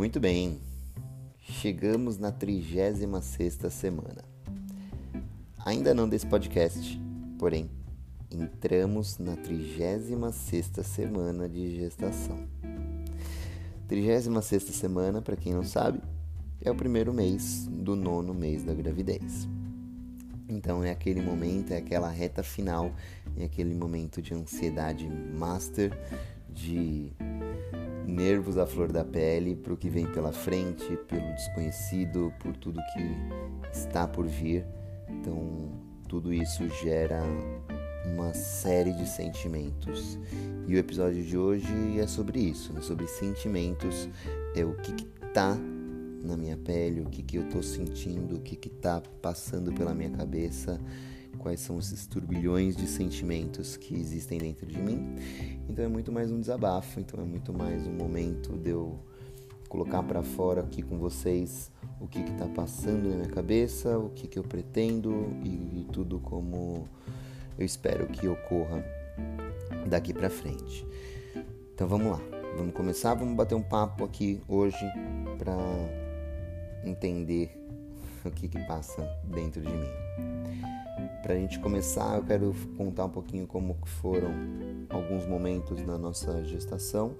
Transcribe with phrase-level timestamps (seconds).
[0.00, 0.58] Muito bem,
[1.40, 4.24] chegamos na 36 semana.
[5.58, 6.98] Ainda não desse podcast,
[7.38, 7.70] porém,
[8.30, 12.48] entramos na 36 semana de gestação.
[13.88, 16.00] 36 semana, para quem não sabe,
[16.62, 19.46] é o primeiro mês do nono mês da gravidez.
[20.48, 22.90] Então é aquele momento, é aquela reta final,
[23.36, 25.92] é aquele momento de ansiedade master,
[26.48, 27.12] de
[28.10, 32.80] nervos à flor da pele para o que vem pela frente, pelo desconhecido, por tudo
[32.92, 34.64] que está por vir.
[35.08, 35.70] Então,
[36.08, 37.22] tudo isso gera
[38.04, 40.18] uma série de sentimentos.
[40.66, 44.08] E o episódio de hoje é sobre isso, é sobre sentimentos,
[44.54, 44.94] é o que
[45.26, 45.56] está
[46.22, 50.10] na minha pele, o que, que eu estou sentindo, o que está passando pela minha
[50.10, 50.80] cabeça,
[51.40, 55.16] quais são esses turbilhões de sentimentos que existem dentro de mim.
[55.68, 58.98] Então é muito mais um desabafo, então é muito mais um momento de eu
[59.68, 61.70] colocar para fora aqui com vocês
[62.00, 66.18] o que está passando na minha cabeça, o que, que eu pretendo e, e tudo
[66.18, 66.88] como
[67.58, 68.84] eu espero que ocorra
[69.88, 70.86] daqui para frente.
[71.74, 72.20] Então vamos lá,
[72.56, 74.84] vamos começar, vamos bater um papo aqui hoje
[75.38, 75.56] para
[76.84, 77.56] entender
[78.24, 80.89] o que, que passa dentro de mim.
[81.22, 84.30] Para a gente começar, eu quero contar um pouquinho como foram
[84.88, 87.14] alguns momentos da nossa gestação.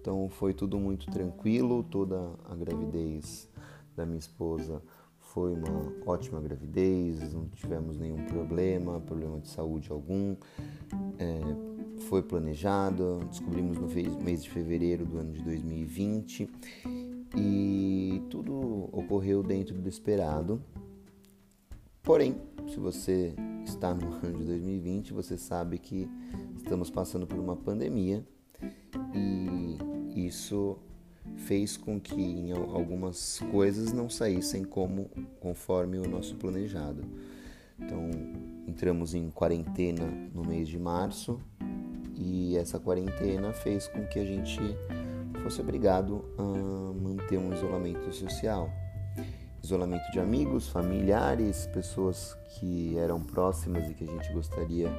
[0.00, 3.48] Então foi tudo muito tranquilo, toda a gravidez
[3.96, 4.82] da minha esposa
[5.34, 10.36] foi uma ótima gravidez, não tivemos nenhum problema, problema de saúde algum.
[11.18, 11.40] É,
[12.02, 13.88] foi planejado, descobrimos no
[14.22, 16.48] mês de fevereiro do ano de 2020
[17.36, 20.62] e tudo ocorreu dentro do esperado.
[22.00, 22.36] Porém,
[22.68, 23.34] se você
[23.64, 26.08] está no ano de 2020, você sabe que
[26.56, 28.24] estamos passando por uma pandemia
[29.14, 30.78] e isso
[31.36, 35.10] fez com que algumas coisas não saíssem como
[35.40, 37.02] conforme o nosso planejado.
[37.78, 38.10] Então,
[38.68, 41.40] entramos em quarentena no mês de março
[42.16, 44.60] e essa quarentena fez com que a gente
[45.42, 48.70] fosse obrigado a manter um isolamento social.
[49.64, 54.92] Isolamento de amigos, familiares, pessoas que eram próximas e que a gente gostaria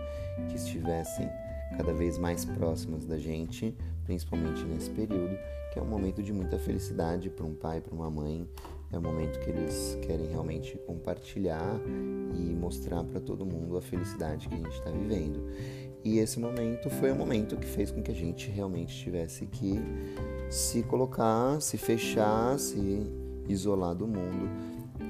[0.50, 1.30] que estivessem
[1.78, 5.38] cada vez mais próximas da gente, principalmente nesse período,
[5.72, 8.50] que é um momento de muita felicidade para um pai, para uma mãe.
[8.92, 11.80] É um momento que eles querem realmente compartilhar
[12.34, 15.48] e mostrar para todo mundo a felicidade que a gente está vivendo.
[16.04, 19.80] E esse momento foi o momento que fez com que a gente realmente tivesse que
[20.50, 24.50] se colocar, se fechar, se isolar do mundo,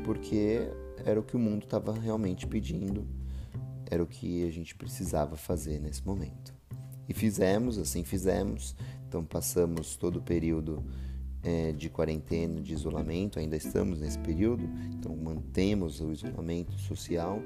[0.04, 0.70] porque
[1.06, 3.06] era o que o mundo estava realmente pedindo,
[3.90, 6.54] era o que a gente precisava fazer nesse momento.
[7.08, 8.76] E fizemos, assim fizemos,
[9.08, 10.84] então passamos todo o período
[11.44, 17.40] é, de quarentena, de isolamento, ainda estamos nesse período, então mantemos o isolamento social.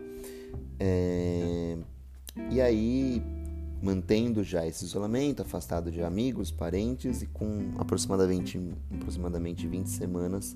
[0.79, 1.77] É,
[2.49, 3.21] e aí
[3.81, 8.59] mantendo já esse isolamento, afastado de amigos, parentes e com aproximadamente,
[8.93, 10.55] aproximadamente 20 semanas,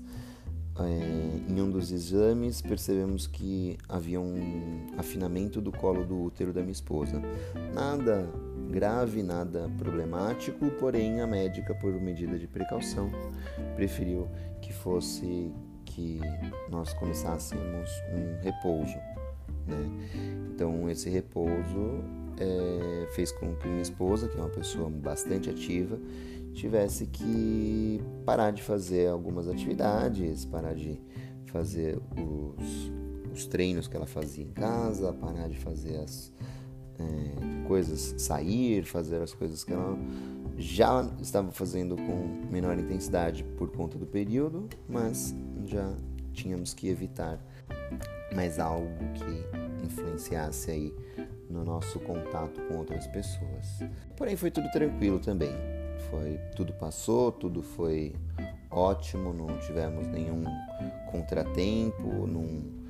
[0.76, 6.60] é, em um dos exames percebemos que havia um afinamento do colo do útero da
[6.60, 7.22] minha esposa.
[7.72, 8.28] Nada
[8.70, 13.08] grave, nada problemático, porém a médica, por medida de precaução,
[13.76, 14.28] preferiu
[14.60, 15.52] que fosse
[15.84, 16.20] que
[16.68, 18.98] nós começássemos um repouso.
[19.66, 19.90] Né?
[20.52, 22.02] Então esse repouso
[22.38, 25.98] é, fez com que minha esposa, que é uma pessoa bastante ativa,
[26.52, 31.00] tivesse que parar de fazer algumas atividades, parar de
[31.46, 32.92] fazer os,
[33.32, 36.32] os treinos que ela fazia em casa, parar de fazer as
[36.98, 39.98] é, coisas, sair, fazer as coisas que ela
[40.56, 45.34] já estava fazendo com menor intensidade por conta do período, mas
[45.66, 45.92] já
[46.32, 47.44] tínhamos que evitar
[48.34, 50.94] mais algo que influenciasse aí
[51.48, 53.84] no nosso contato com outras pessoas.
[54.16, 55.52] Porém, foi tudo tranquilo também.
[56.10, 58.14] Foi tudo passou, tudo foi
[58.70, 60.44] ótimo, não tivemos nenhum
[61.10, 62.84] contratempo, num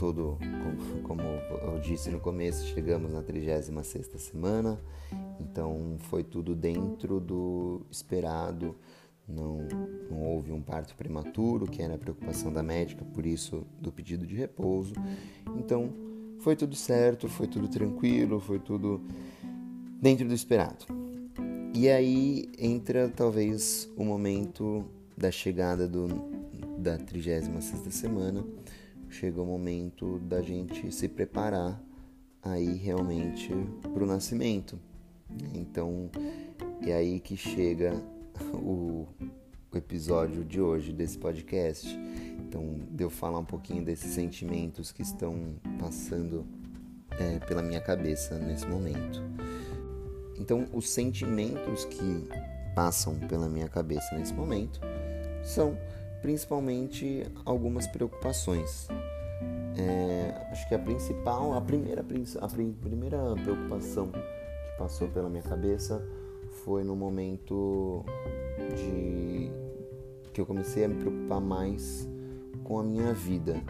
[0.00, 4.80] todo, como, como eu disse no começo, chegamos na 36ª semana,
[5.38, 8.74] então foi tudo dentro do esperado,
[9.28, 9.68] não,
[10.10, 14.26] não houve um parto prematuro, que era a preocupação da médica, por isso do pedido
[14.26, 14.94] de repouso.
[15.54, 15.92] Então,
[16.40, 19.00] foi tudo certo, foi tudo tranquilo, foi tudo
[20.00, 20.86] dentro do esperado.
[21.74, 24.84] E aí entra talvez o momento
[25.16, 26.08] da chegada do,
[26.78, 28.44] da 36 semana,
[29.08, 31.80] chega o momento da gente se preparar
[32.42, 33.50] aí realmente
[33.92, 34.78] para o nascimento.
[35.54, 36.10] Então
[36.82, 37.94] é aí que chega
[38.54, 39.06] o
[39.72, 41.88] o episódio de hoje desse podcast.
[42.50, 46.44] Então, de eu falar um pouquinho desses sentimentos que estão passando
[47.12, 49.22] é, pela minha cabeça nesse momento.
[50.36, 52.28] Então, os sentimentos que
[52.74, 54.80] passam pela minha cabeça nesse momento
[55.44, 55.78] são
[56.22, 58.88] principalmente algumas preocupações.
[59.78, 62.04] É, acho que a principal, a primeira,
[62.40, 66.04] a primeira preocupação que passou pela minha cabeça
[66.64, 68.04] foi no momento
[68.74, 69.52] de
[70.32, 72.09] que eu comecei a me preocupar mais
[72.70, 73.60] com a minha vida.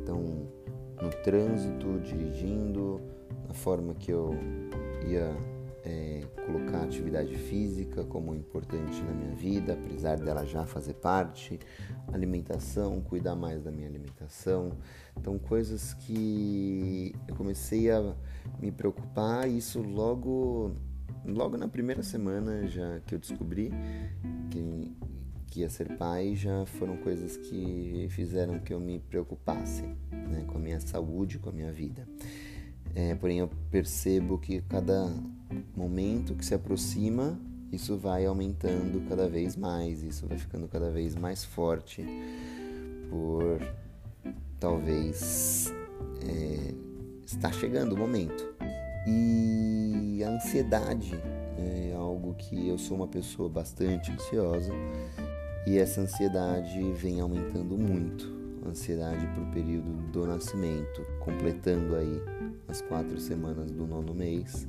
[0.00, 0.46] Então,
[1.02, 3.00] no trânsito, dirigindo,
[3.48, 4.32] na forma que eu
[5.04, 5.36] ia
[5.84, 11.58] é, colocar atividade física como importante na minha vida, apesar dela já fazer parte,
[12.12, 14.70] alimentação, cuidar mais da minha alimentação.
[15.18, 18.14] Então, coisas que eu comecei a
[18.60, 20.76] me preocupar, isso logo
[21.24, 23.72] logo na primeira semana já que eu descobri
[24.48, 24.92] que,
[25.52, 30.56] que ia ser pai, já foram coisas que fizeram que eu me preocupasse né, com
[30.56, 32.08] a minha saúde, com a minha vida.
[32.94, 35.12] É, porém, eu percebo que cada
[35.76, 37.38] momento que se aproxima,
[37.70, 42.02] isso vai aumentando cada vez mais, isso vai ficando cada vez mais forte,
[43.10, 43.60] por
[44.58, 45.70] talvez
[46.26, 46.74] é,
[47.26, 48.54] está chegando o momento.
[49.06, 51.12] E a ansiedade
[51.58, 54.72] é algo que eu sou uma pessoa bastante ansiosa
[55.66, 58.42] e essa ansiedade vem aumentando muito.
[58.66, 62.22] Ansiedade para o período do nascimento, completando aí
[62.68, 64.68] as quatro semanas do nono mês,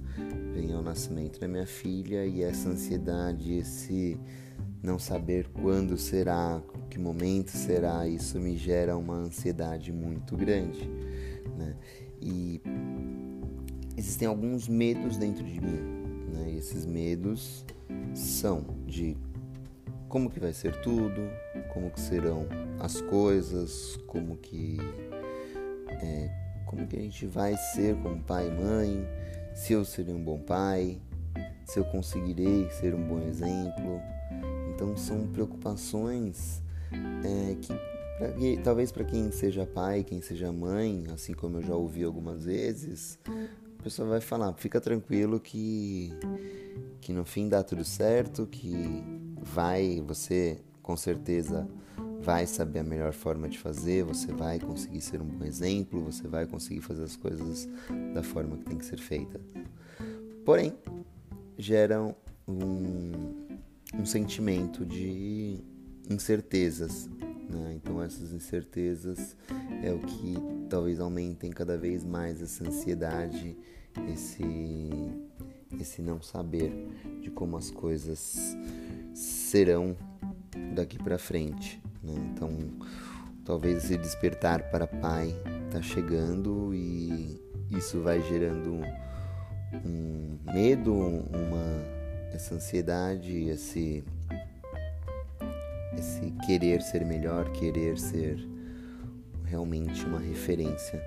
[0.54, 4.20] vem ao nascimento da minha filha e essa ansiedade, esse
[4.82, 10.90] não saber quando será, que momento será, isso me gera uma ansiedade muito grande.
[11.58, 11.76] Né?
[12.22, 12.62] E
[13.96, 15.80] existem alguns medos dentro de mim.
[16.34, 16.52] Né?
[16.54, 17.66] E esses medos
[18.14, 19.16] são de
[20.14, 21.28] como que vai ser tudo,
[21.74, 22.48] como que serão
[22.80, 24.78] as coisas, como que
[25.90, 26.30] é,
[26.68, 29.08] como que a gente vai ser como pai e mãe,
[29.56, 31.02] se eu serei um bom pai,
[31.66, 34.00] se eu conseguirei ser um bom exemplo.
[34.70, 36.62] Então são preocupações
[36.92, 37.74] é, que,
[38.20, 42.46] pra, talvez para quem seja pai, quem seja mãe, assim como eu já ouvi algumas
[42.46, 43.18] vezes,
[43.80, 46.14] a pessoa vai falar, fica tranquilo que,
[47.02, 51.68] que no fim dá tudo certo, que vai, você com certeza
[52.22, 56.28] vai saber a melhor forma de fazer, você vai conseguir ser um bom exemplo, você
[56.28, 57.68] vai conseguir fazer as coisas
[58.14, 59.40] da forma que tem que ser feita.
[60.46, 60.74] Porém,
[61.58, 62.16] geram
[62.48, 63.12] um,
[63.94, 65.60] um sentimento de
[66.10, 67.10] incertezas.
[67.50, 67.74] Né?
[67.76, 69.36] Então, essas incertezas
[69.84, 70.36] é o que
[70.70, 73.58] talvez aumentem cada vez mais essa ansiedade,
[74.12, 74.44] esse,
[75.80, 76.72] esse não saber
[77.22, 78.56] de como as coisas
[79.54, 79.96] serão
[80.74, 81.80] daqui para frente.
[82.02, 82.16] Né?
[82.32, 82.50] Então,
[83.46, 85.36] talvez esse despertar para pai
[85.68, 87.40] está chegando e
[87.70, 88.82] isso vai gerando
[89.86, 91.94] um medo, uma
[92.34, 94.04] essa ansiedade, esse
[95.96, 98.44] esse querer ser melhor, querer ser
[99.46, 101.00] realmente uma referência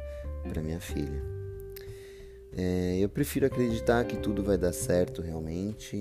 [0.49, 1.21] para minha filha.
[2.57, 5.99] É, eu prefiro acreditar que tudo vai dar certo realmente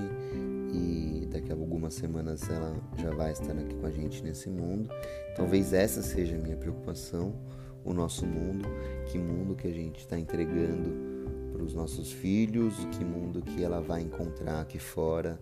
[0.71, 1.04] e
[1.35, 4.89] daqui a algumas semanas ela já vai estar aqui com a gente nesse mundo.
[5.35, 7.35] Talvez essa seja a minha preocupação,
[7.83, 8.65] o nosso mundo,
[9.11, 13.81] que mundo que a gente está entregando para os nossos filhos, que mundo que ela
[13.81, 15.37] vai encontrar aqui fora,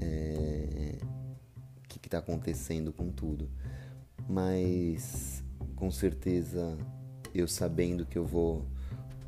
[0.00, 0.96] é,
[1.84, 3.50] o que está acontecendo com tudo.
[4.28, 5.42] Mas
[5.74, 6.78] com certeza
[7.34, 8.64] eu sabendo que eu vou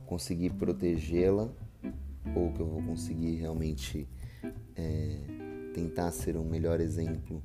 [0.07, 1.49] conseguir protegê-la
[2.37, 4.09] ou que eu vou conseguir realmente
[4.77, 5.38] é,
[5.79, 7.41] tentar ser um melhor exemplo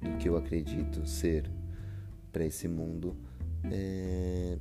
[0.00, 1.48] do que eu acredito ser
[2.32, 3.16] para esse mundo,
[3.70, 4.58] é,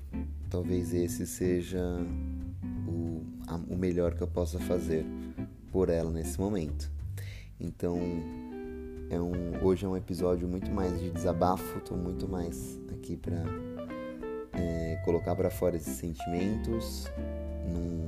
[0.50, 1.82] talvez esse seja
[2.88, 5.04] o, a, o melhor que eu possa fazer
[5.72, 6.92] por ela nesse momento.
[7.60, 8.00] Então,
[9.10, 13.44] é um, hoje é um episódio muito mais de desabafo, estou muito mais aqui para
[14.54, 17.08] é, colocar para fora esses sentimentos
[17.66, 18.08] num,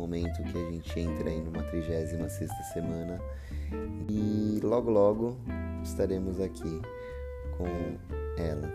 [0.00, 2.10] momento que a gente entra aí numa 36
[2.72, 3.20] semana
[4.08, 5.36] e logo logo
[5.82, 6.80] estaremos aqui
[7.56, 7.66] com
[8.36, 8.72] ela.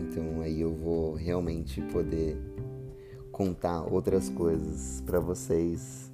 [0.00, 2.36] Então aí eu vou realmente poder
[3.32, 6.10] contar outras coisas para vocês,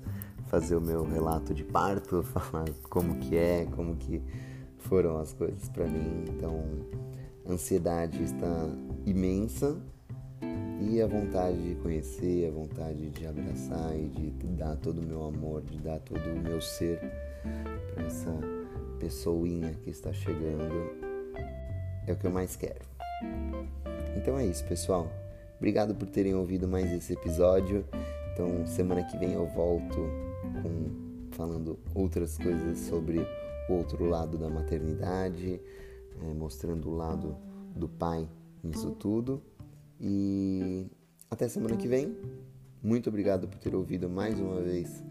[0.47, 4.23] fazer o meu relato de parto, falar como que é, como que
[4.79, 6.25] foram as coisas para mim.
[6.29, 6.65] Então,
[7.47, 8.69] a ansiedade está
[9.07, 9.81] imensa,
[10.91, 15.25] e a vontade de conhecer, a vontade de abraçar e de dar todo o meu
[15.25, 17.01] amor, de dar todo o meu ser
[17.97, 18.33] essa,
[19.03, 20.93] pessoinha que está chegando
[22.07, 22.85] é o que eu mais quero.
[24.17, 25.11] Então é isso, pessoal.
[25.57, 27.85] Obrigado por terem ouvido mais esse episódio.
[28.33, 29.99] Então, semana que vem eu volto
[30.63, 33.27] com falando outras coisas sobre
[33.69, 35.61] o outro lado da maternidade,
[36.23, 37.37] é, mostrando o lado
[37.75, 38.29] do pai
[38.63, 39.43] nisso tudo.
[40.01, 40.87] E
[41.29, 42.17] até semana que vem.
[42.81, 45.03] Muito obrigado por ter ouvido mais uma vez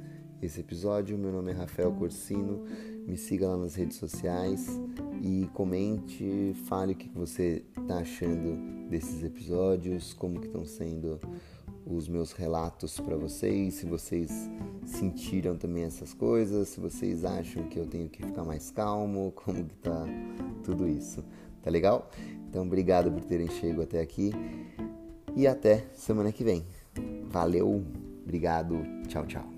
[0.41, 1.17] esse episódio.
[1.17, 2.63] Meu nome é Rafael Corsino.
[3.07, 4.79] Me siga lá nas redes sociais
[5.21, 11.19] e comente, fale o que você está achando desses episódios, como que estão sendo
[11.86, 14.31] os meus relatos para vocês, se vocês
[14.86, 19.63] sentiram também essas coisas, se vocês acham que eu tenho que ficar mais calmo, como
[19.63, 20.05] que tá
[20.63, 21.24] tudo isso.
[21.62, 22.10] Tá legal?
[22.50, 24.31] Então, obrigado por terem chegado até aqui
[25.36, 26.65] e até semana que vem.
[27.29, 27.83] Valeu,
[28.24, 29.50] obrigado, tchau, tchau.